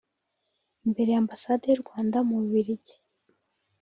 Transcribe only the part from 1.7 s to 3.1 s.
Rwanda mu Bubiligi